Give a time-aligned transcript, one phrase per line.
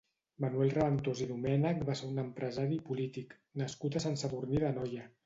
[0.43, 5.07] Manuel Raventós i Domènech va ser un empresari i polític, nascut a Sant Sadurní d'Anoia.